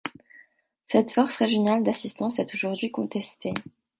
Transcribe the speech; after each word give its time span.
Cette 0.87 1.11
force 1.11 1.35
régionale 1.37 1.83
d’assistance 1.83 2.39
est 2.39 2.55
aujourd’hui 2.55 2.89
contestée. 2.89 3.53